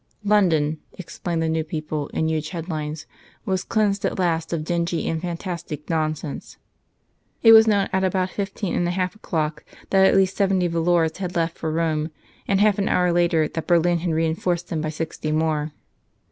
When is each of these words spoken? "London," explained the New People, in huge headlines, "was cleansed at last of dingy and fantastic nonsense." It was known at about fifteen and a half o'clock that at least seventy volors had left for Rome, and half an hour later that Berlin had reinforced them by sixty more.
"London," 0.25 0.79
explained 0.93 1.43
the 1.43 1.47
New 1.47 1.63
People, 1.63 2.07
in 2.07 2.27
huge 2.27 2.49
headlines, 2.49 3.05
"was 3.45 3.63
cleansed 3.63 4.03
at 4.03 4.17
last 4.17 4.51
of 4.51 4.63
dingy 4.63 5.07
and 5.07 5.21
fantastic 5.21 5.91
nonsense." 5.91 6.57
It 7.43 7.51
was 7.51 7.67
known 7.67 7.87
at 7.93 8.03
about 8.03 8.31
fifteen 8.31 8.73
and 8.73 8.87
a 8.87 8.89
half 8.89 9.13
o'clock 9.15 9.63
that 9.91 10.03
at 10.07 10.15
least 10.15 10.35
seventy 10.35 10.65
volors 10.67 11.17
had 11.17 11.35
left 11.35 11.55
for 11.55 11.71
Rome, 11.71 12.09
and 12.47 12.59
half 12.59 12.79
an 12.79 12.89
hour 12.89 13.13
later 13.13 13.47
that 13.47 13.67
Berlin 13.67 13.99
had 13.99 14.11
reinforced 14.15 14.69
them 14.69 14.81
by 14.81 14.89
sixty 14.89 15.31
more. 15.31 15.71